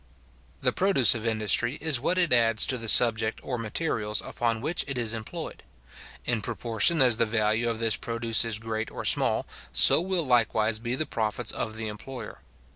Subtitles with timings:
[0.61, 4.83] The produce of industry is what it adds to the subject or materials upon which
[4.87, 5.61] it is employed.
[6.25, 10.79] In proportion as the value of this produce is great or small, so will likewise
[10.79, 12.39] be the profits of the employer.